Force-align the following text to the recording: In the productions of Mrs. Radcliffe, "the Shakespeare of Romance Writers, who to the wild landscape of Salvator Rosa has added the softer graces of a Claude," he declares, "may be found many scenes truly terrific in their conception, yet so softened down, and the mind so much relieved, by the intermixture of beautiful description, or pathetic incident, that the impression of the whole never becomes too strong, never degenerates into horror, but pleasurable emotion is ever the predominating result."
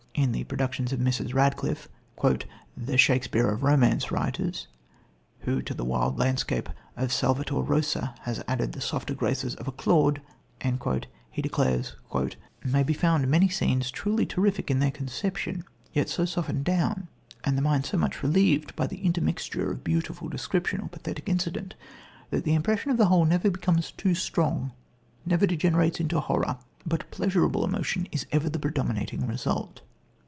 In 0.13 0.33
the 0.33 0.43
productions 0.43 0.91
of 0.93 0.99
Mrs. 0.99 1.33
Radcliffe, 1.33 1.87
"the 2.77 2.97
Shakespeare 2.97 3.47
of 3.49 3.63
Romance 3.63 4.11
Writers, 4.11 4.67
who 5.39 5.61
to 5.63 5.73
the 5.73 5.85
wild 5.85 6.19
landscape 6.19 6.69
of 6.97 7.13
Salvator 7.13 7.61
Rosa 7.61 8.13
has 8.23 8.43
added 8.47 8.73
the 8.73 8.81
softer 8.81 9.15
graces 9.15 9.55
of 9.55 9.67
a 9.67 9.71
Claude," 9.71 10.21
he 11.31 11.41
declares, 11.41 11.95
"may 12.63 12.83
be 12.83 12.93
found 12.93 13.29
many 13.29 13.47
scenes 13.47 13.89
truly 13.89 14.25
terrific 14.25 14.69
in 14.69 14.79
their 14.79 14.91
conception, 14.91 15.63
yet 15.93 16.07
so 16.09 16.25
softened 16.25 16.65
down, 16.65 17.07
and 17.45 17.57
the 17.57 17.61
mind 17.63 17.85
so 17.85 17.97
much 17.97 18.21
relieved, 18.21 18.75
by 18.75 18.85
the 18.85 18.97
intermixture 19.03 19.71
of 19.71 19.83
beautiful 19.83 20.27
description, 20.27 20.81
or 20.81 20.89
pathetic 20.89 21.27
incident, 21.29 21.73
that 22.31 22.43
the 22.43 22.53
impression 22.53 22.91
of 22.91 22.97
the 22.97 23.07
whole 23.07 23.25
never 23.25 23.49
becomes 23.49 23.91
too 23.91 24.13
strong, 24.13 24.73
never 25.25 25.47
degenerates 25.47 26.01
into 26.01 26.19
horror, 26.19 26.57
but 26.85 27.09
pleasurable 27.11 27.63
emotion 27.63 28.07
is 28.11 28.27
ever 28.33 28.49
the 28.49 28.59
predominating 28.59 29.25
result." 29.25 29.81